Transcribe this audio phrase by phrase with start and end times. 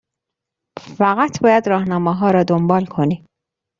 [0.97, 3.25] فقط باید راهنماها را دنبال کنی.